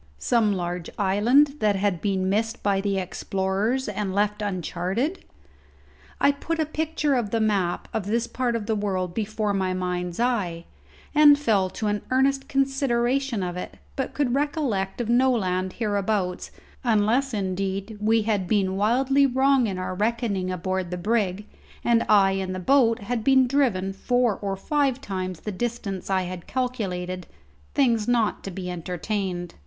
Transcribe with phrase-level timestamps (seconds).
[0.17, 5.23] Some large island that had been missed by the explorers and left uncharted?
[6.19, 9.75] I put a picture of the map of this part of the world before my
[9.75, 10.65] mind's eye,
[11.13, 16.49] and fell to an earnest consideration of it, but could recollect of no land hereabouts,
[16.83, 21.45] unless indeed we had been wildly wrong in our reckoning aboard the brig,
[21.83, 26.23] and I in the boat had been driven four or five times the distance I
[26.23, 27.27] had calculated
[27.75, 29.53] things not to be entertained.